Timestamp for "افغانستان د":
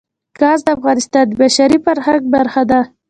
0.77-1.31